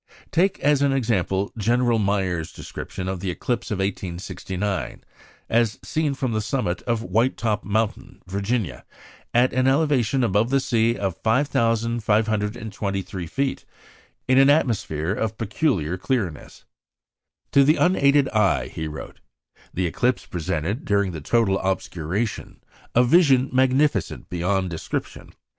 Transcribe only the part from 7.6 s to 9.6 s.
Mountain, Virginia, at